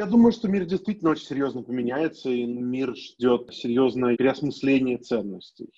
Я 0.00 0.06
думаю, 0.06 0.32
что 0.32 0.48
мир 0.48 0.64
действительно 0.64 1.10
очень 1.10 1.26
серьезно 1.26 1.62
поменяется, 1.62 2.30
и 2.30 2.46
мир 2.46 2.96
ждет 2.96 3.52
серьезное 3.52 4.16
переосмысление 4.16 4.96
ценностей 4.96 5.68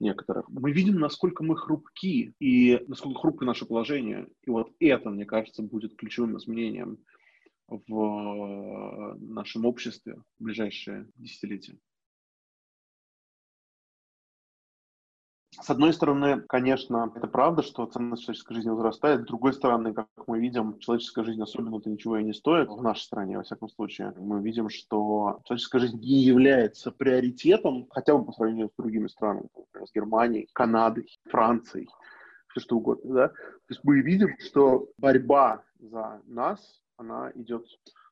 некоторых. 0.00 0.48
Мы 0.48 0.72
видим, 0.72 0.98
насколько 0.98 1.44
мы 1.44 1.56
хрупки 1.56 2.34
и 2.40 2.84
насколько 2.88 3.20
хрупко 3.20 3.44
наше 3.44 3.66
положение. 3.66 4.26
И 4.42 4.50
вот 4.50 4.72
это, 4.80 5.10
мне 5.10 5.24
кажется, 5.24 5.62
будет 5.62 5.94
ключевым 5.94 6.36
изменением 6.36 6.98
в 7.68 9.16
нашем 9.20 9.64
обществе 9.66 10.16
в 10.40 10.42
ближайшие 10.42 11.06
десятилетия. 11.14 11.78
С 15.62 15.68
одной 15.68 15.92
стороны, 15.92 16.40
конечно, 16.48 17.12
это 17.14 17.26
правда, 17.26 17.62
что 17.62 17.84
ценность 17.84 18.22
человеческой 18.22 18.54
жизни 18.54 18.70
возрастает. 18.70 19.22
С 19.22 19.26
другой 19.26 19.52
стороны, 19.52 19.92
как 19.92 20.08
мы 20.26 20.40
видим, 20.40 20.78
человеческая 20.78 21.24
жизнь 21.24 21.42
особенно-то 21.42 21.90
ничего 21.90 22.16
и 22.16 22.24
не 22.24 22.32
стоит 22.32 22.70
в 22.70 22.82
нашей 22.82 23.02
стране, 23.02 23.36
во 23.36 23.42
всяком 23.42 23.68
случае. 23.68 24.14
Мы 24.16 24.42
видим, 24.42 24.70
что 24.70 25.40
человеческая 25.44 25.80
жизнь 25.80 26.00
не 26.00 26.22
является 26.22 26.90
приоритетом, 26.90 27.86
хотя 27.90 28.16
бы 28.16 28.24
по 28.24 28.32
сравнению 28.32 28.70
с 28.70 28.82
другими 28.82 29.08
странами, 29.08 29.48
например, 29.54 29.86
с 29.86 29.92
Германией, 29.92 30.48
Канадой, 30.54 31.06
Францией, 31.28 31.88
все 32.48 32.60
что 32.60 32.76
угодно. 32.76 33.14
Да? 33.14 33.28
То 33.28 33.34
есть 33.68 33.80
мы 33.84 34.00
видим, 34.00 34.30
что 34.38 34.88
борьба 34.96 35.62
за 35.78 36.22
нас, 36.26 36.80
она 36.96 37.32
идет 37.34 37.66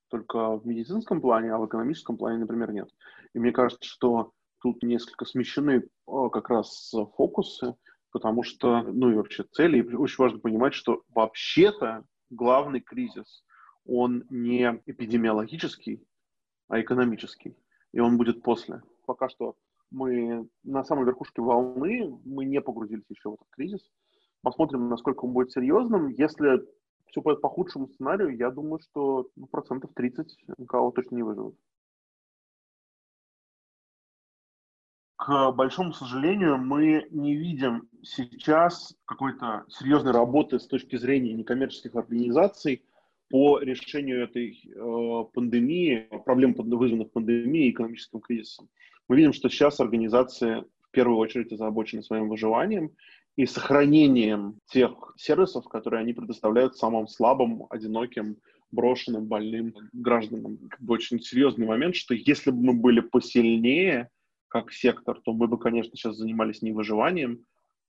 только 0.08 0.56
в 0.56 0.66
медицинском 0.66 1.20
плане, 1.20 1.52
а 1.52 1.58
в 1.58 1.66
экономическом 1.66 2.18
плане, 2.18 2.38
например, 2.38 2.72
нет. 2.72 2.88
И 3.34 3.38
мне 3.38 3.52
кажется, 3.52 3.88
что 3.88 4.32
тут 4.60 4.82
несколько 4.82 5.24
смещены 5.24 5.84
как 6.06 6.50
раз 6.50 6.92
фокусы, 7.16 7.74
потому 8.10 8.42
что, 8.42 8.82
ну 8.82 9.10
и 9.10 9.14
вообще 9.14 9.44
цели. 9.52 9.78
И 9.78 9.94
очень 9.94 10.22
важно 10.22 10.38
понимать, 10.38 10.74
что 10.74 11.02
вообще-то 11.14 12.04
главный 12.30 12.80
кризис, 12.80 13.44
он 13.84 14.24
не 14.30 14.80
эпидемиологический, 14.86 16.06
а 16.68 16.80
экономический. 16.80 17.56
И 17.92 18.00
он 18.00 18.18
будет 18.18 18.42
после. 18.42 18.82
Пока 19.06 19.28
что 19.28 19.56
мы 19.90 20.48
на 20.62 20.84
самой 20.84 21.06
верхушке 21.06 21.40
волны, 21.40 22.18
мы 22.24 22.44
не 22.44 22.60
погрузились 22.60 23.08
еще 23.08 23.30
в 23.30 23.34
этот 23.34 23.48
кризис. 23.50 23.80
Посмотрим, 24.42 24.88
насколько 24.88 25.24
он 25.24 25.32
будет 25.32 25.52
серьезным. 25.52 26.08
Если 26.08 26.62
все 27.06 27.22
пойдет 27.22 27.40
по 27.40 27.48
худшему 27.48 27.88
сценарию, 27.88 28.36
я 28.36 28.50
думаю, 28.50 28.80
что 28.80 29.28
ну, 29.36 29.46
процентов 29.46 29.90
30 29.94 30.36
никого 30.58 30.90
точно 30.90 31.16
не 31.16 31.22
выживут. 31.22 31.56
К 35.28 35.52
большому 35.52 35.92
сожалению, 35.92 36.56
мы 36.56 37.06
не 37.10 37.36
видим 37.36 37.86
сейчас 38.02 38.96
какой-то 39.04 39.66
серьезной 39.68 40.14
работы 40.14 40.58
с 40.58 40.66
точки 40.66 40.96
зрения 40.96 41.34
некоммерческих 41.34 41.94
организаций 41.96 42.82
по 43.28 43.58
решению 43.58 44.24
этой 44.24 44.58
э, 44.64 45.24
пандемии, 45.34 46.08
проблем, 46.24 46.54
вызванных 46.56 47.10
пандемией 47.12 47.66
и 47.66 47.70
экономическим 47.72 48.20
кризисом. 48.20 48.70
Мы 49.06 49.16
видим, 49.18 49.34
что 49.34 49.50
сейчас 49.50 49.80
организации 49.80 50.64
в 50.80 50.90
первую 50.92 51.18
очередь 51.18 51.52
озабочены 51.52 52.02
своим 52.02 52.30
выживанием 52.30 52.92
и 53.36 53.44
сохранением 53.44 54.58
тех 54.70 55.12
сервисов, 55.18 55.68
которые 55.68 56.00
они 56.00 56.14
предоставляют 56.14 56.78
самым 56.78 57.06
слабым, 57.06 57.66
одиноким, 57.68 58.38
брошенным, 58.70 59.26
больным 59.26 59.74
гражданам. 59.92 60.56
Как 60.70 60.80
бы 60.80 60.94
очень 60.94 61.20
серьезный 61.20 61.66
момент, 61.66 61.96
что 61.96 62.14
если 62.14 62.50
бы 62.50 62.62
мы 62.62 62.72
были 62.72 63.00
посильнее, 63.00 64.08
как 64.48 64.72
сектор, 64.72 65.20
то 65.20 65.32
мы 65.32 65.46
бы, 65.46 65.58
конечно, 65.58 65.96
сейчас 65.96 66.16
занимались 66.16 66.62
не 66.62 66.72
выживанием, 66.72 67.44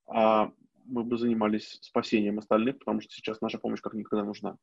а 0.08 0.52
мы 0.86 1.04
бы 1.04 1.18
занимались 1.18 1.80
спасением 1.82 2.40
остальных, 2.40 2.80
потому 2.80 3.02
что 3.02 3.12
сейчас 3.14 3.42
наша 3.42 3.58
помощь 3.60 3.82
как 3.82 3.94
никогда 3.94 4.26
нужна. 4.26 4.58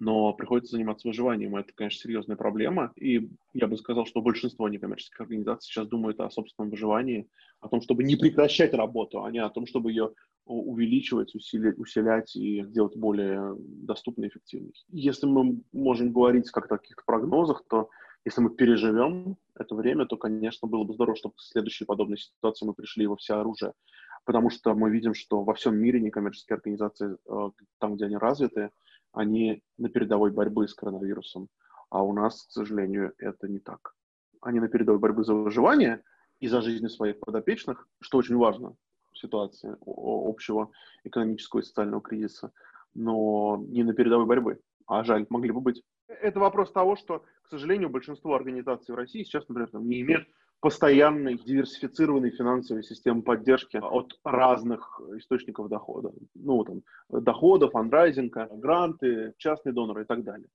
Но 0.00 0.32
приходится 0.32 0.76
заниматься 0.76 1.08
выживанием, 1.08 1.56
и 1.56 1.60
это, 1.60 1.72
конечно, 1.74 1.98
серьезная 1.98 2.36
проблема. 2.36 2.92
И 2.94 3.28
я 3.52 3.66
бы 3.66 3.76
сказал, 3.76 4.06
что 4.06 4.22
большинство 4.22 4.68
некоммерческих 4.68 5.20
организаций 5.20 5.68
сейчас 5.68 5.88
думают 5.88 6.20
о 6.20 6.30
собственном 6.30 6.70
выживании, 6.70 7.28
о 7.60 7.68
том, 7.68 7.80
чтобы 7.80 8.04
не 8.04 8.14
прекращать 8.14 8.74
работу, 8.74 9.24
а 9.24 9.30
не 9.32 9.40
о 9.40 9.50
том, 9.50 9.66
чтобы 9.66 9.90
ее 9.90 10.12
увеличивать, 10.44 11.34
усилить, 11.34 11.78
усилять 11.78 12.36
и 12.36 12.62
сделать 12.64 12.96
более 12.96 13.56
доступной 13.58 14.28
и 14.28 14.30
эффективной. 14.30 14.72
Если 14.88 15.26
мы 15.26 15.60
можем 15.72 16.12
говорить 16.12 16.50
как-то 16.50 16.76
о 16.76 16.78
каких-то 16.78 17.02
прогнозах, 17.04 17.64
то 17.68 17.90
если 18.28 18.42
мы 18.42 18.50
переживем 18.50 19.38
это 19.54 19.74
время, 19.74 20.04
то, 20.04 20.18
конечно, 20.18 20.68
было 20.68 20.84
бы 20.84 20.92
здорово, 20.92 21.16
чтобы 21.16 21.34
в 21.36 21.40
следующей 21.40 21.86
подобной 21.86 22.18
ситуации 22.18 22.66
мы 22.66 22.74
пришли 22.74 23.06
во 23.06 23.16
все 23.16 23.36
оружие. 23.36 23.72
Потому 24.26 24.50
что 24.50 24.74
мы 24.74 24.90
видим, 24.90 25.14
что 25.14 25.44
во 25.44 25.54
всем 25.54 25.76
мире 25.76 25.98
некоммерческие 25.98 26.56
организации, 26.56 27.16
э, 27.26 27.50
там, 27.78 27.96
где 27.96 28.04
они 28.04 28.18
развиты, 28.18 28.70
они 29.12 29.62
на 29.78 29.88
передовой 29.88 30.30
борьбы 30.30 30.68
с 30.68 30.74
коронавирусом. 30.74 31.48
А 31.88 32.02
у 32.02 32.12
нас, 32.12 32.42
к 32.42 32.50
сожалению, 32.50 33.14
это 33.16 33.48
не 33.48 33.60
так. 33.60 33.94
Они 34.42 34.60
на 34.60 34.68
передовой 34.68 35.00
борьбы 35.00 35.24
за 35.24 35.32
выживание 35.32 36.02
и 36.38 36.48
за 36.48 36.60
жизни 36.60 36.88
своих 36.88 37.20
подопечных, 37.20 37.88
что 38.02 38.18
очень 38.18 38.36
важно 38.36 38.76
в 39.12 39.18
ситуации 39.18 39.74
общего 39.86 40.70
экономического 41.04 41.60
и 41.60 41.64
социального 41.64 42.02
кризиса, 42.02 42.52
но 42.92 43.64
не 43.68 43.84
на 43.84 43.94
передовой 43.94 44.26
борьбы. 44.26 44.60
А 44.86 45.02
жаль, 45.02 45.24
могли 45.30 45.50
бы 45.50 45.62
быть. 45.62 45.82
Это 46.08 46.40
вопрос 46.40 46.72
того, 46.72 46.96
что 46.96 47.24
к 47.48 47.50
сожалению, 47.50 47.88
большинство 47.88 48.34
организаций 48.34 48.94
в 48.94 48.98
России 48.98 49.22
сейчас, 49.22 49.48
например, 49.48 49.70
там, 49.70 49.88
не 49.88 50.02
имеют 50.02 50.28
постоянной 50.60 51.38
диверсифицированной 51.38 52.30
финансовой 52.30 52.82
системы 52.82 53.22
поддержки 53.22 53.78
от 53.78 54.18
разных 54.22 55.00
источников 55.16 55.70
дохода. 55.70 56.12
Ну, 56.34 56.64
там, 56.64 56.82
доходов, 57.08 57.72
фандрайзинга, 57.72 58.48
гранты, 58.52 59.32
частные 59.38 59.72
доноры 59.72 60.02
и 60.02 60.04
так 60.04 60.24
далее. 60.24 60.48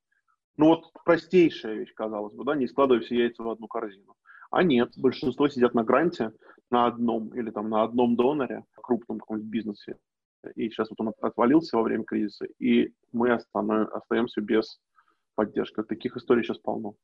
Ну 0.56 0.68
вот 0.68 0.92
простейшая 1.04 1.74
вещь, 1.74 1.94
казалось 1.96 2.36
бы, 2.36 2.44
да, 2.46 2.56
не 2.56 2.68
складывая 2.68 3.02
все 3.02 3.16
яйца 3.16 3.42
в 3.42 3.50
одну 3.50 3.68
корзину. 3.68 4.16
А 4.52 4.62
нет, 4.62 4.92
большинство 4.98 5.48
сидят 5.48 5.74
на 5.74 5.84
гранте 5.84 6.32
на 6.70 6.86
одном 6.86 7.30
или 7.30 7.50
там 7.50 7.70
на 7.70 7.82
одном 7.82 8.16
доноре, 8.16 8.66
крупном 8.76 9.20
каком-нибудь 9.20 9.50
бизнесе. 9.50 9.98
И 10.56 10.70
сейчас 10.70 10.92
вот 10.92 11.02
он 11.02 11.14
отвалился 11.22 11.78
во 11.78 11.82
время 11.82 12.04
кризиса, 12.04 12.46
и 12.60 12.94
мы 13.12 13.32
остаемся 13.32 14.42
без 14.42 14.80
поддержка. 15.36 15.84
Таких 15.84 16.18
историй 16.18 16.44
сейчас 16.44 16.58
полно. 16.58 16.96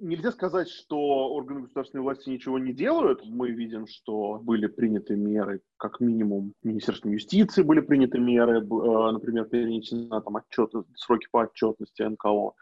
Нельзя 0.00 0.32
сказать, 0.32 0.68
что 0.68 0.98
органы 1.32 1.62
государственной 1.62 2.02
власти 2.02 2.28
ничего 2.28 2.58
не 2.58 2.72
делают. 2.72 3.24
Мы 3.24 3.52
видим, 3.52 3.86
что 3.86 4.38
были 4.42 4.66
приняты 4.66 5.16
меры, 5.16 5.62
как 5.78 6.00
минимум, 6.00 6.52
Министерством 6.62 7.12
юстиции 7.12 7.62
были 7.62 7.80
приняты 7.80 8.18
меры, 8.18 8.58
э, 8.58 9.12
например, 9.12 9.46
перенесена 9.46 10.20
там 10.20 10.36
отчет, 10.36 10.72
сроки 10.96 11.28
по 11.30 11.38
отчетности 11.44 12.02
НКО. 12.02 12.52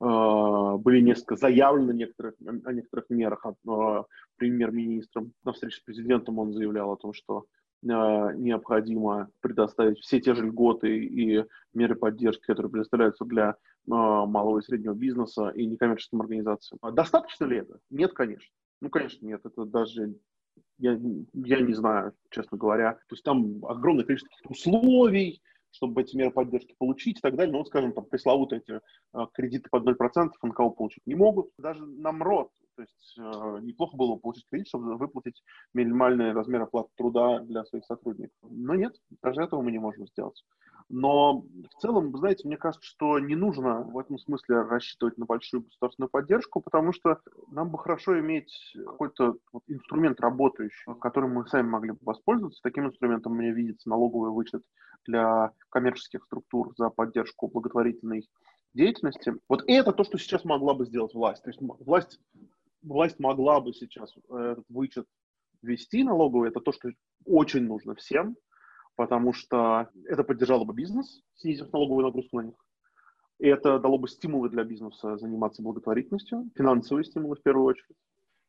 Э, 0.00 0.76
были 0.76 1.00
несколько 1.00 1.34
заявлены 1.36 1.92
некоторых, 1.92 2.34
о 2.40 2.72
некоторых 2.72 3.08
мерах 3.08 3.46
э, 3.46 4.02
премьер-министром. 4.36 5.32
На 5.44 5.52
встрече 5.52 5.78
с 5.78 5.80
президентом 5.80 6.38
он 6.38 6.52
заявлял 6.52 6.92
о 6.92 6.96
том, 6.96 7.14
что 7.14 7.46
необходимо 7.82 9.28
предоставить 9.40 9.98
все 9.98 10.20
те 10.20 10.34
же 10.34 10.46
льготы 10.46 11.04
и 11.04 11.44
меры 11.74 11.96
поддержки, 11.96 12.46
которые 12.46 12.70
предоставляются 12.70 13.24
для 13.24 13.56
а, 13.90 14.26
малого 14.26 14.60
и 14.60 14.62
среднего 14.62 14.94
бизнеса 14.94 15.48
и 15.48 15.66
некоммерческим 15.66 16.20
организациям. 16.20 16.78
А 16.82 16.92
достаточно 16.92 17.44
ли 17.44 17.58
это? 17.58 17.78
Нет, 17.90 18.12
конечно. 18.12 18.54
Ну, 18.80 18.88
конечно, 18.90 19.26
нет. 19.26 19.40
Это 19.44 19.64
даже 19.64 20.14
я, 20.78 20.98
я 21.32 21.60
не 21.60 21.74
знаю, 21.74 22.14
честно 22.30 22.56
говоря. 22.56 22.92
То 22.92 23.14
есть 23.14 23.24
там 23.24 23.64
огромное 23.64 24.04
количество 24.04 24.30
условий, 24.48 25.42
чтобы 25.72 26.02
эти 26.02 26.16
меры 26.16 26.30
поддержки 26.30 26.74
получить 26.78 27.18
и 27.18 27.20
так 27.20 27.34
далее. 27.34 27.52
Но, 27.52 27.64
скажем, 27.64 27.92
там 27.92 28.04
пресловутые 28.04 28.62
эти 28.64 28.80
кредиты 29.32 29.68
под 29.70 29.86
0% 29.86 30.30
НКО 30.42 30.68
получить 30.70 31.06
не 31.06 31.14
могут. 31.14 31.50
Даже 31.58 31.84
нам 31.86 32.22
РОД 32.22 32.50
то 32.76 32.82
есть 32.82 33.18
э, 33.18 33.60
неплохо 33.62 33.96
было 33.96 34.14
бы 34.14 34.20
получить 34.20 34.46
кредит, 34.50 34.68
чтобы 34.68 34.96
выплатить 34.96 35.42
минимальный 35.74 36.32
размер 36.32 36.62
оплаты 36.62 36.90
труда 36.96 37.40
для 37.40 37.64
своих 37.64 37.84
сотрудников. 37.84 38.36
Но 38.42 38.74
нет, 38.74 38.94
даже 39.22 39.42
этого 39.42 39.62
мы 39.62 39.70
не 39.72 39.78
можем 39.78 40.06
сделать. 40.06 40.42
Но 40.88 41.40
в 41.40 41.80
целом, 41.80 42.14
знаете, 42.16 42.46
мне 42.46 42.56
кажется, 42.56 42.86
что 42.86 43.18
не 43.18 43.34
нужно 43.34 43.80
в 43.80 43.98
этом 43.98 44.18
смысле 44.18 44.62
рассчитывать 44.62 45.16
на 45.16 45.24
большую 45.24 45.62
государственную 45.62 46.10
поддержку, 46.10 46.60
потому 46.60 46.92
что 46.92 47.18
нам 47.50 47.70
бы 47.70 47.78
хорошо 47.78 48.18
иметь 48.20 48.52
какой-то 48.74 49.36
вот 49.52 49.62
инструмент 49.68 50.20
работающий, 50.20 50.94
которым 51.00 51.32
мы 51.34 51.46
сами 51.46 51.66
могли 51.66 51.92
бы 51.92 51.98
воспользоваться. 52.02 52.60
Таким 52.62 52.86
инструментом 52.86 53.34
мне 53.34 53.52
видится 53.52 53.88
налоговый 53.88 54.30
вычет 54.30 54.62
для 55.06 55.52
коммерческих 55.70 56.24
структур 56.24 56.74
за 56.76 56.90
поддержку 56.90 57.48
благотворительной 57.48 58.28
деятельности. 58.74 59.34
Вот 59.48 59.64
это 59.66 59.92
то, 59.92 60.04
что 60.04 60.18
сейчас 60.18 60.44
могла 60.44 60.74
бы 60.74 60.86
сделать 60.86 61.14
власть. 61.14 61.42
То 61.42 61.50
есть 61.50 61.60
власть 61.60 62.20
власть 62.82 63.18
могла 63.18 63.60
бы 63.60 63.72
сейчас 63.72 64.14
э, 64.30 64.36
этот 64.52 64.64
вычет 64.68 65.06
ввести 65.62 66.04
налоговый, 66.04 66.48
это 66.48 66.60
то, 66.60 66.72
что 66.72 66.90
очень 67.24 67.66
нужно 67.66 67.94
всем, 67.94 68.36
потому 68.96 69.32
что 69.32 69.88
это 70.06 70.24
поддержало 70.24 70.64
бы 70.64 70.74
бизнес, 70.74 71.22
снизив 71.36 71.72
налоговую 71.72 72.04
нагрузку 72.06 72.40
на 72.40 72.46
них. 72.46 72.54
И 73.38 73.46
это 73.46 73.78
дало 73.78 73.98
бы 73.98 74.08
стимулы 74.08 74.50
для 74.50 74.64
бизнеса 74.64 75.16
заниматься 75.16 75.62
благотворительностью, 75.62 76.50
финансовые 76.54 77.04
стимулы 77.04 77.36
в 77.36 77.42
первую 77.42 77.66
очередь. 77.66 77.96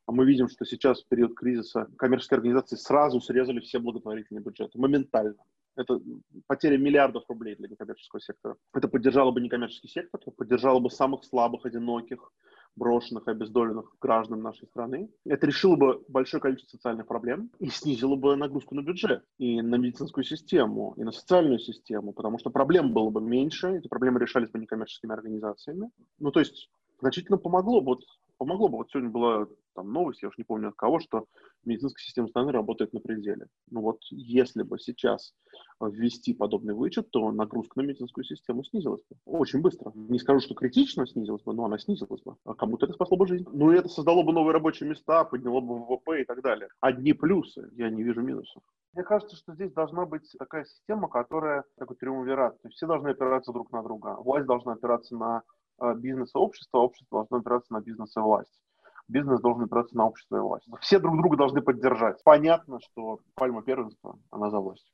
А 0.06 0.12
мы 0.12 0.26
видим, 0.26 0.50
что 0.50 0.66
сейчас, 0.66 1.02
в 1.02 1.08
период 1.08 1.34
кризиса, 1.34 1.88
коммерческие 1.98 2.38
организации 2.38 2.76
сразу 2.76 3.22
срезали 3.22 3.62
все 3.62 3.80
благотворительные 3.80 4.44
бюджеты, 4.44 4.78
моментально. 4.78 5.42
Это 5.76 6.00
потеря 6.46 6.78
миллиардов 6.78 7.24
рублей 7.30 7.56
для 7.56 7.70
некоммерческого 7.70 8.22
сектора. 8.22 8.58
Это 8.74 8.88
поддержало 8.88 9.32
бы 9.32 9.42
некоммерческий 9.42 9.90
сектор, 9.90 10.20
это 10.22 10.32
поддержало 10.32 10.80
бы 10.80 10.92
самых 10.92 11.24
слабых, 11.24 11.66
одиноких, 11.66 12.32
брошенных, 12.76 13.28
обездоленных 13.28 13.96
граждан 14.02 14.42
нашей 14.42 14.68
страны. 14.68 15.10
Это 15.26 15.48
решило 15.48 15.76
бы 15.76 16.04
большое 16.08 16.42
количество 16.42 16.78
социальных 16.78 17.08
проблем 17.08 17.52
и 17.60 17.70
снизило 17.70 18.16
бы 18.16 18.36
нагрузку 18.36 18.76
на 18.76 18.82
бюджет 18.82 19.24
и 19.38 19.62
на 19.62 19.76
медицинскую 19.76 20.24
систему, 20.24 20.94
и 20.98 21.04
на 21.04 21.12
социальную 21.12 21.60
систему, 21.60 22.14
потому 22.14 22.40
что 22.40 22.50
проблем 22.50 22.94
было 22.94 23.10
бы 23.10 23.22
меньше, 23.22 23.78
эти 23.78 23.88
проблемы 23.88 24.20
решались 24.20 24.50
бы 24.50 24.60
некоммерческими 24.60 25.14
организациями. 25.14 25.90
Ну, 26.20 26.32
то 26.32 26.40
есть 26.40 26.70
значительно 27.00 27.38
помогло. 27.38 27.82
Вот 27.82 28.04
помогло 28.44 28.68
бы. 28.68 28.78
Вот 28.78 28.92
сегодня 28.92 29.10
была 29.10 29.48
там 29.74 29.92
новость, 29.92 30.22
я 30.22 30.28
уж 30.28 30.38
не 30.38 30.44
помню 30.44 30.70
от 30.70 30.76
кого, 30.76 31.00
что 31.00 31.26
медицинская 31.64 32.04
система 32.04 32.28
страны 32.28 32.52
работает 32.52 32.92
на 32.94 33.00
пределе. 33.00 33.48
Ну 33.72 33.82
вот 33.82 34.00
если 34.12 34.64
бы 34.64 34.78
сейчас 34.80 35.34
ввести 35.80 36.34
подобный 36.34 36.74
вычет, 36.74 37.10
то 37.10 37.32
нагрузка 37.32 37.80
на 37.80 37.86
медицинскую 37.86 38.26
систему 38.26 38.64
снизилась 38.66 39.02
бы. 39.10 39.16
Очень 39.26 39.62
быстро. 39.62 39.92
Не 39.96 40.20
скажу, 40.20 40.42
что 40.42 40.56
критично 40.56 41.08
снизилась 41.08 41.42
бы, 41.42 41.54
но 41.54 41.66
она 41.66 41.78
снизилась 41.78 42.22
бы. 42.22 42.36
А 42.44 42.54
кому-то 42.54 42.86
это 42.86 42.94
спасло 42.94 43.16
бы 43.16 43.26
жизнь. 43.28 43.48
Ну 43.52 43.72
и 43.72 43.78
это 43.78 43.88
создало 43.88 44.24
бы 44.24 44.34
новые 44.34 44.54
рабочие 44.54 44.90
места, 44.90 45.24
подняло 45.24 45.62
бы 45.62 45.80
ВВП 45.80 46.22
и 46.22 46.26
так 46.26 46.42
далее. 46.42 46.68
Одни 46.82 47.14
плюсы, 47.14 47.70
я 47.74 47.90
не 47.90 48.04
вижу 48.04 48.22
минусов. 48.22 48.62
Мне 48.94 49.04
кажется, 49.04 49.38
что 49.38 49.56
здесь 49.56 49.72
должна 49.72 50.06
быть 50.06 50.30
такая 50.38 50.66
система, 50.66 51.08
которая 51.08 51.64
такой 51.78 51.96
триумвират. 51.96 52.62
То 52.62 52.68
есть 52.68 52.76
все 52.76 52.88
должны 52.88 53.10
опираться 53.10 53.54
друг 53.54 53.72
на 53.72 53.82
друга. 53.82 54.18
Власть 54.20 54.46
должна 54.46 54.74
опираться 54.74 55.16
на 55.16 55.44
Э, 55.80 55.94
бизнеса 55.96 56.40
общества, 56.40 56.80
общество 56.80 57.20
должно 57.20 57.38
опираться 57.38 57.74
на 57.74 57.82
бизнес 57.82 58.16
и 58.16 58.20
власть. 58.20 58.60
Бизнес 59.08 59.42
должен 59.42 59.64
опираться 59.64 59.98
на 59.98 60.06
общество 60.06 60.38
и 60.38 60.40
власть. 60.40 60.68
Все 60.82 61.00
друг 61.00 61.18
друга 61.18 61.38
должны 61.38 61.62
поддержать. 61.62 62.24
Понятно, 62.24 62.80
что 62.80 63.20
пальма 63.36 63.62
первенства, 63.64 64.18
она 64.32 64.50
за 64.50 64.60
власть. 64.60 64.92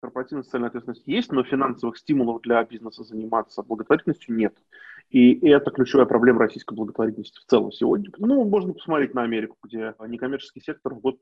Корпоративная 0.00 0.44
социальная 0.44 0.68
ответственность 0.68 1.06
есть, 1.06 1.32
но 1.32 1.42
финансовых 1.42 1.96
стимулов 1.96 2.42
для 2.42 2.62
бизнеса 2.64 3.02
заниматься 3.02 3.62
благотворительностью 3.62 4.36
нет. 4.36 4.56
И 5.08 5.44
это 5.48 5.70
ключевая 5.70 6.06
проблема 6.06 6.40
российской 6.40 6.74
благотворительности 6.74 7.40
в 7.40 7.46
целом 7.46 7.72
сегодня. 7.72 8.12
Ну, 8.18 8.44
можно 8.44 8.74
посмотреть 8.74 9.14
на 9.14 9.22
Америку, 9.22 9.56
где 9.64 9.94
некоммерческий 10.06 10.60
сектор 10.60 10.94
в 10.94 11.00
год 11.00 11.18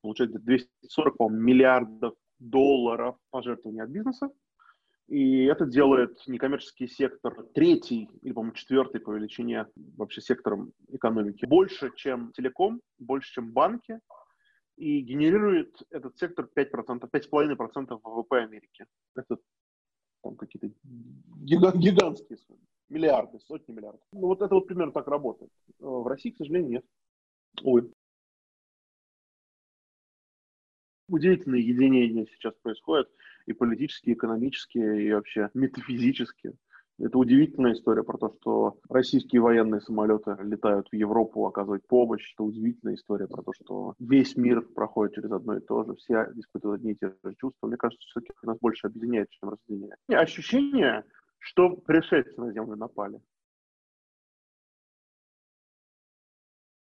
получает 0.00 0.32
240 0.32 1.30
миллиардов 1.32 2.14
долларов 2.38 3.16
пожертвований 3.30 3.82
от 3.82 3.90
бизнеса. 3.90 4.30
И 5.06 5.44
это 5.44 5.66
делает 5.66 6.18
некоммерческий 6.26 6.88
сектор 6.88 7.44
третий 7.54 8.08
или, 8.22 8.32
по-моему, 8.32 8.54
четвертый 8.54 9.00
по 9.00 9.12
величине 9.12 9.66
вообще 9.96 10.22
сектором 10.22 10.72
экономики. 10.88 11.44
Больше, 11.44 11.92
чем 11.94 12.32
телеком, 12.32 12.80
больше, 12.98 13.32
чем 13.32 13.52
банки. 13.52 14.00
И 14.76 15.00
генерирует 15.00 15.82
этот 15.90 16.16
сектор 16.18 16.48
5%, 16.56 17.08
5,5% 17.10 18.00
ВВП 18.02 18.38
Америки. 18.38 18.86
Это 19.14 19.36
там 20.22 20.36
какие-то 20.36 20.74
гигантские 21.42 22.38
суммы. 22.38 22.60
Миллиарды, 22.88 23.38
сотни 23.40 23.72
миллиардов. 23.72 24.02
Ну, 24.12 24.20
вот 24.20 24.40
это 24.40 24.54
вот 24.54 24.66
примерно 24.66 24.92
так 24.92 25.06
работает. 25.06 25.50
В 25.78 26.06
России, 26.06 26.30
к 26.30 26.38
сожалению, 26.38 26.70
нет. 26.70 26.84
Ой. 27.62 27.92
Удивительное 31.08 31.60
единение 31.60 32.26
сейчас 32.26 32.54
происходит 32.62 33.08
и 33.46 33.52
политически, 33.52 34.10
и 34.10 34.14
экономически, 34.14 34.78
и 34.78 35.12
вообще 35.12 35.50
метафизически. 35.54 36.54
Это 36.98 37.18
удивительная 37.18 37.72
история 37.72 38.04
про 38.04 38.16
то, 38.18 38.36
что 38.40 38.78
российские 38.88 39.42
военные 39.42 39.80
самолеты 39.80 40.36
летают 40.40 40.88
в 40.88 40.94
Европу 40.94 41.44
оказывать 41.44 41.84
помощь. 41.88 42.32
Это 42.34 42.44
удивительная 42.44 42.94
история 42.94 43.26
про 43.26 43.42
то, 43.42 43.52
что 43.52 43.94
весь 43.98 44.36
мир 44.36 44.62
проходит 44.62 45.16
через 45.16 45.32
одно 45.32 45.56
и 45.56 45.60
то 45.60 45.82
же. 45.84 45.96
Все 45.96 46.28
испытывают 46.36 46.80
одни 46.80 46.92
и 46.92 46.96
те 46.96 47.08
же 47.08 47.34
чувства. 47.34 47.66
Мне 47.66 47.76
кажется, 47.76 48.06
все-таки 48.06 48.34
нас 48.44 48.58
больше 48.60 48.86
объединяет, 48.86 49.28
чем 49.30 49.50
разъединяет. 49.50 49.98
Ощущение, 50.08 51.04
что 51.40 51.70
пришельцы 51.70 52.40
на 52.40 52.52
Землю 52.52 52.76
напали. 52.76 53.20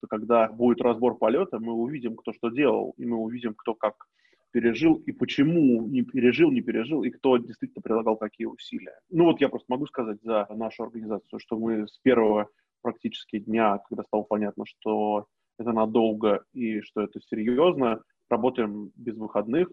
Когда 0.09 0.49
будет 0.49 0.81
разбор 0.81 1.19
полета, 1.19 1.61
мы 1.61 1.73
увидим, 1.73 2.17
кто 2.17 2.33
что 2.33 2.49
делал, 2.49 2.95
и 2.97 3.07
мы 3.07 3.17
увидим, 3.17 3.55
кто 3.55 3.75
как 3.75 4.09
пережил 4.53 4.97
и 5.07 5.13
почему 5.13 5.87
не 5.87 6.03
пережил, 6.03 6.51
не 6.51 6.61
пережил, 6.61 7.03
и 7.03 7.11
кто 7.11 7.37
действительно 7.39 7.83
прилагал 7.83 8.17
какие 8.17 8.47
усилия. 8.47 8.99
Ну 9.11 9.25
вот 9.25 9.41
я 9.41 9.49
просто 9.49 9.67
могу 9.69 9.87
сказать 9.87 10.21
за 10.23 10.47
нашу 10.51 10.85
организацию, 10.85 11.39
что 11.39 11.59
мы 11.59 11.87
с 11.87 11.99
первого 12.03 12.49
практически 12.83 13.39
дня, 13.39 13.79
когда 13.89 14.03
стало 14.05 14.23
понятно, 14.23 14.65
что 14.67 15.27
это 15.59 15.73
надолго 15.73 16.45
и 16.53 16.81
что 16.81 17.03
это 17.03 17.21
серьезно, 17.21 18.03
работаем 18.29 18.91
без 18.97 19.17
выходных, 19.17 19.71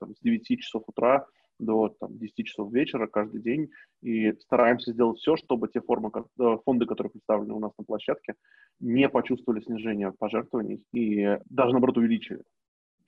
там, 0.00 0.14
с 0.14 0.20
9 0.20 0.60
часов 0.60 0.84
утра 0.86 1.26
до 1.58 1.88
там, 2.00 2.18
10 2.18 2.46
часов 2.46 2.72
вечера 2.72 3.06
каждый 3.06 3.42
день 3.42 3.70
и 4.00 4.32
стараемся 4.40 4.92
сделать 4.92 5.18
все, 5.18 5.36
чтобы 5.36 5.68
те 5.68 5.80
формы, 5.80 6.10
э, 6.14 6.56
фонды, 6.64 6.86
которые 6.86 7.10
представлены 7.10 7.54
у 7.54 7.58
нас 7.58 7.72
на 7.78 7.84
площадке, 7.84 8.34
не 8.80 9.08
почувствовали 9.08 9.60
снижение 9.60 10.12
пожертвований 10.12 10.84
и 10.92 11.38
даже, 11.46 11.72
наоборот, 11.72 11.98
увеличили 11.98 12.42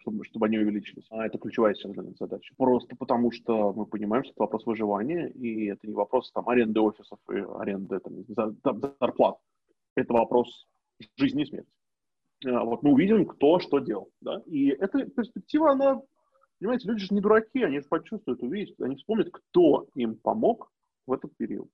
чтобы, 0.00 0.24
чтобы 0.24 0.46
они 0.46 0.58
увеличились. 0.58 1.06
А 1.10 1.26
это 1.26 1.38
ключевая 1.38 1.74
сейчас 1.74 1.92
задача. 2.18 2.54
Просто 2.56 2.96
потому, 2.96 3.30
что 3.30 3.72
мы 3.72 3.86
понимаем, 3.86 4.24
что 4.24 4.32
это 4.32 4.42
вопрос 4.42 4.66
выживания, 4.66 5.28
и 5.28 5.66
это 5.66 5.86
не 5.86 5.94
вопрос 5.94 6.30
там, 6.32 6.48
аренды 6.48 6.80
офисов 6.80 7.18
и 7.30 7.36
аренды 7.58 8.00
там, 8.00 8.56
зарплат. 8.98 9.38
Это 9.96 10.12
вопрос 10.12 10.66
жизни 11.16 11.42
и 11.42 11.46
смерти. 11.46 11.70
А 12.46 12.64
вот 12.64 12.82
мы 12.82 12.92
увидим, 12.92 13.26
кто 13.26 13.58
что 13.60 13.78
делал. 13.78 14.10
Да? 14.20 14.42
И 14.46 14.68
эта 14.68 15.04
перспектива, 15.06 15.72
она, 15.72 16.00
понимаете, 16.58 16.88
люди 16.88 17.04
же 17.04 17.14
не 17.14 17.20
дураки, 17.20 17.62
они 17.62 17.80
же 17.80 17.86
почувствуют, 17.88 18.42
увидят, 18.42 18.80
они 18.80 18.96
вспомнят, 18.96 19.30
кто 19.30 19.88
им 19.94 20.16
помог 20.16 20.72
в 21.06 21.12
этот 21.12 21.36
период 21.36 21.70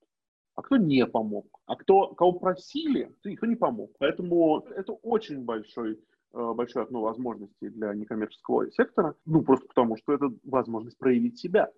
а 0.57 0.63
кто 0.63 0.75
не 0.75 1.05
помог, 1.05 1.45
а 1.67 1.75
кто, 1.75 2.15
кого 2.15 2.31
просили, 2.31 3.13
кто 3.19 3.45
не 3.45 3.55
помог. 3.55 3.91
Поэтому 3.99 4.65
это 4.75 4.91
очень 4.91 5.45
большой 5.45 5.99
большое 6.37 6.83
окно 6.83 7.01
возможностей 7.01 7.69
для 7.69 7.93
некоммерческого 7.93 8.71
сектора, 8.71 9.15
ну, 9.25 9.41
просто 9.41 9.67
потому 9.67 9.97
что 9.97 10.13
это 10.13 10.29
возможность 10.43 10.97
проявить 10.97 11.39
себя, 11.39 11.71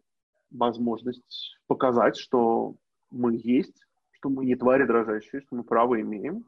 возможность 0.51 1.57
показать, 1.67 2.17
что 2.17 2.75
мы 3.11 3.39
есть, 3.41 3.85
что 4.11 4.29
мы 4.29 4.45
не 4.45 4.55
твари 4.55 4.85
дрожащие, 4.85 5.41
что 5.41 5.55
мы 5.55 5.63
право 5.63 5.99
имеем, 6.01 6.45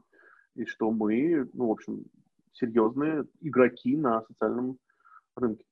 и 0.54 0.64
что 0.66 0.90
мы, 0.90 1.48
ну, 1.54 1.68
в 1.68 1.72
общем, 1.72 2.04
серьезные 2.52 3.24
игроки 3.40 3.96
на 3.96 4.22
социальном 4.22 4.78
рынке. 5.36 5.64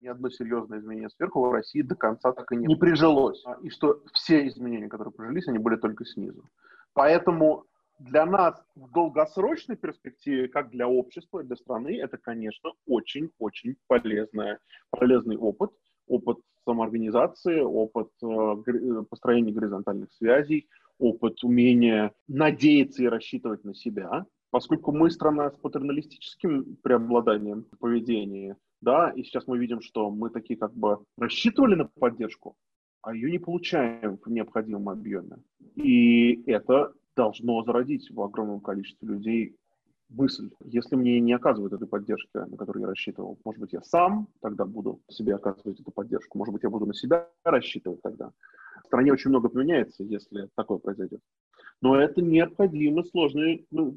Ни 0.00 0.08
одно 0.08 0.28
серьезное 0.30 0.80
изменение 0.80 1.10
сверху 1.10 1.40
в 1.40 1.52
России 1.52 1.82
до 1.82 1.94
конца 1.94 2.32
так 2.32 2.50
и 2.52 2.56
не, 2.56 2.66
не 2.66 2.76
прижилось. 2.76 3.42
И 3.62 3.70
что 3.70 4.02
все 4.12 4.46
изменения, 4.48 4.88
которые 4.88 5.12
прижились, 5.12 5.48
они 5.48 5.58
были 5.58 5.76
только 5.76 6.04
снизу. 6.04 6.44
Поэтому 6.92 7.66
для 7.98 8.26
нас 8.26 8.62
в 8.74 8.90
долгосрочной 8.92 9.76
перспективе, 9.76 10.48
как 10.48 10.70
для 10.70 10.88
общества, 10.88 11.42
для 11.42 11.56
страны, 11.56 11.98
это, 11.98 12.18
конечно, 12.18 12.72
очень-очень 12.86 13.76
полезный, 13.86 14.58
полезный 14.90 15.36
опыт. 15.36 15.70
Опыт 16.06 16.38
самоорганизации, 16.66 17.60
опыт 17.60 18.08
э, 18.22 18.26
э, 18.26 19.04
построения 19.08 19.52
горизонтальных 19.52 20.12
связей, 20.12 20.68
опыт 20.98 21.42
умения 21.44 22.12
надеяться 22.28 23.02
и 23.02 23.08
рассчитывать 23.08 23.64
на 23.64 23.74
себя. 23.74 24.26
Поскольку 24.50 24.92
мы 24.92 25.10
страна 25.10 25.50
с 25.50 25.56
патерналистическим 25.56 26.76
преобладанием 26.82 27.66
поведения, 27.80 28.56
да, 28.80 29.10
и 29.10 29.24
сейчас 29.24 29.46
мы 29.46 29.58
видим, 29.58 29.80
что 29.80 30.10
мы 30.10 30.30
такие 30.30 30.58
как 30.58 30.74
бы 30.74 30.98
рассчитывали 31.16 31.74
на 31.74 31.86
поддержку, 31.86 32.54
а 33.02 33.14
ее 33.14 33.30
не 33.30 33.38
получаем 33.38 34.18
в 34.18 34.30
необходимом 34.30 34.88
объеме. 34.88 35.38
И 35.74 36.42
это 36.46 36.92
должно 37.16 37.62
зародить 37.64 38.10
в 38.10 38.20
огромном 38.20 38.60
количестве 38.60 39.08
людей 39.08 39.56
мысль, 40.08 40.50
если 40.64 40.96
мне 40.96 41.20
не 41.20 41.32
оказывают 41.32 41.72
этой 41.72 41.88
поддержки, 41.88 42.36
на 42.36 42.56
которую 42.56 42.82
я 42.82 42.88
рассчитывал, 42.88 43.38
может 43.44 43.60
быть, 43.60 43.72
я 43.72 43.82
сам 43.82 44.28
тогда 44.40 44.64
буду 44.64 45.00
себе 45.08 45.34
оказывать 45.34 45.80
эту 45.80 45.90
поддержку, 45.90 46.38
может 46.38 46.52
быть, 46.52 46.62
я 46.62 46.70
буду 46.70 46.86
на 46.86 46.94
себя 46.94 47.28
рассчитывать 47.44 48.02
тогда. 48.02 48.30
В 48.82 48.86
стране 48.86 49.12
очень 49.12 49.30
много 49.30 49.48
поменяется, 49.48 50.04
если 50.04 50.48
такое 50.56 50.78
произойдет. 50.78 51.20
Но 51.80 51.96
это 51.96 52.22
необходимо 52.22 53.02
сложные, 53.04 53.66
ну, 53.70 53.96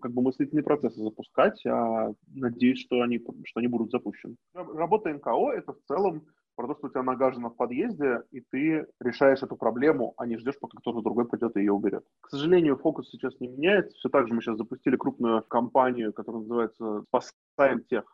как 0.00 0.12
бы 0.12 0.22
мыслительные 0.22 0.62
процессы 0.62 1.00
запускать, 1.00 1.64
а 1.66 2.12
надеюсь, 2.34 2.80
что 2.80 3.02
они, 3.02 3.18
что 3.18 3.60
они 3.60 3.68
будут 3.68 3.90
запущены. 3.90 4.36
Работа 4.54 5.12
НКО– 5.12 5.52
это 5.54 5.72
в 5.72 5.80
целом 5.86 6.22
про 6.56 6.66
то, 6.66 6.74
что 6.74 6.86
у 6.86 6.90
тебя 6.90 7.02
нога 7.02 7.30
в 7.30 7.50
подъезде, 7.50 8.22
и 8.32 8.40
ты 8.40 8.86
решаешь 9.00 9.42
эту 9.42 9.56
проблему, 9.56 10.14
а 10.16 10.26
не 10.26 10.38
ждешь, 10.38 10.58
пока 10.58 10.78
кто-то 10.78 11.02
другой 11.02 11.28
придет 11.28 11.56
и 11.56 11.60
ее 11.60 11.72
уберет. 11.72 12.04
К 12.22 12.30
сожалению, 12.30 12.76
фокус 12.76 13.10
сейчас 13.10 13.38
не 13.40 13.48
меняется. 13.48 13.96
Все 13.96 14.08
так 14.08 14.26
же 14.26 14.34
мы 14.34 14.40
сейчас 14.40 14.56
запустили 14.56 14.96
крупную 14.96 15.42
кампанию, 15.42 16.12
которая 16.12 16.42
называется 16.42 17.04
«Спасаем 17.08 17.84
тех, 17.84 18.04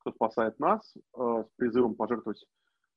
кто 0.00 0.12
спасает 0.12 0.58
нас», 0.58 0.94
э, 0.96 1.44
с 1.46 1.56
призывом 1.56 1.94
пожертвовать 1.94 2.44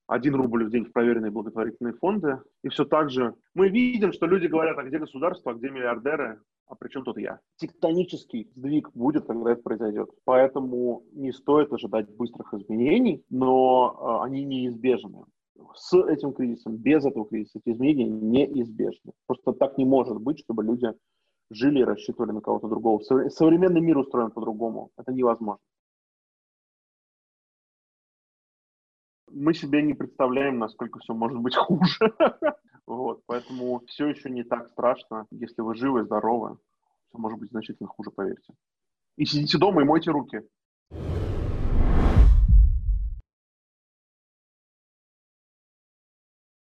один 0.07 0.35
рубль 0.35 0.65
в 0.65 0.71
день 0.71 0.85
в 0.85 0.93
проверенные 0.93 1.31
благотворительные 1.31 1.93
фонды. 1.93 2.39
И 2.63 2.69
все 2.69 2.85
так 2.85 3.09
же 3.09 3.35
мы 3.53 3.69
видим, 3.69 4.13
что 4.13 4.25
люди 4.25 4.47
говорят, 4.47 4.77
а 4.77 4.83
где 4.83 4.99
государство, 4.99 5.51
а 5.51 5.55
где 5.55 5.69
миллиардеры, 5.69 6.41
а 6.67 6.75
при 6.75 6.89
чем 6.89 7.03
тут 7.03 7.17
я? 7.17 7.39
Тектонический 7.57 8.49
сдвиг 8.55 8.89
будет, 8.93 9.25
когда 9.25 9.51
это 9.51 9.61
произойдет. 9.61 10.09
Поэтому 10.25 11.03
не 11.11 11.31
стоит 11.31 11.71
ожидать 11.71 12.09
быстрых 12.15 12.53
изменений, 12.53 13.23
но 13.29 14.21
э, 14.21 14.25
они 14.25 14.43
неизбежны. 14.45 15.23
С 15.75 15.97
этим 15.97 16.33
кризисом, 16.33 16.77
без 16.77 17.05
этого 17.05 17.27
кризиса 17.27 17.59
эти 17.59 17.73
изменения 17.73 18.07
неизбежны. 18.07 19.11
Просто 19.25 19.53
так 19.53 19.77
не 19.77 19.85
может 19.85 20.19
быть, 20.19 20.39
чтобы 20.39 20.63
люди 20.63 20.87
жили 21.49 21.79
и 21.79 21.83
рассчитывали 21.83 22.31
на 22.31 22.41
кого-то 22.41 22.67
другого. 22.67 22.99
Современный 23.29 23.81
мир 23.81 23.97
устроен 23.97 24.31
по-другому. 24.31 24.91
Это 24.97 25.11
невозможно. 25.13 25.59
Мы 29.39 29.53
себе 29.53 29.83
не 29.83 29.93
представляем, 29.93 30.57
насколько 30.57 30.99
все 30.99 31.13
может 31.13 31.37
быть 31.37 31.55
хуже. 31.55 32.13
Вот, 32.87 33.21
поэтому 33.25 33.81
все 33.85 34.07
еще 34.07 34.29
не 34.29 34.43
так 34.43 34.69
страшно. 34.69 35.25
Если 35.29 35.61
вы 35.61 35.75
живы, 35.75 36.05
здоровы, 36.05 36.57
все 37.09 37.17
может 37.17 37.37
быть 37.37 37.49
значительно 37.49 37.89
хуже, 37.89 38.11
поверьте. 38.11 38.53
И 39.17 39.25
сидите 39.25 39.57
дома 39.57 39.81
и 39.81 39.83
мойте 39.83 40.09
руки. 40.09 40.41